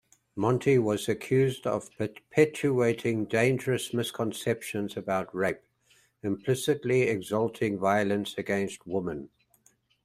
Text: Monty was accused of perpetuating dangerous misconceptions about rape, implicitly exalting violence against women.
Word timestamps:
Monty 0.35 0.79
was 0.79 1.07
accused 1.07 1.67
of 1.67 1.95
perpetuating 1.95 3.25
dangerous 3.25 3.93
misconceptions 3.93 4.97
about 4.97 5.29
rape, 5.35 5.61
implicitly 6.23 7.03
exalting 7.03 7.77
violence 7.77 8.33
against 8.35 8.87
women. 8.87 9.29